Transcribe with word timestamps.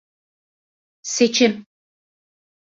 Seçim. 1.15 1.53